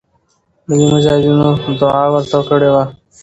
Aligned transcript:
ملی 0.67 0.85
مجاهدینو 0.93 1.49
دعا 1.79 2.03
ورته 2.13 2.39
کړې 2.49 2.69
وه. 2.73 2.83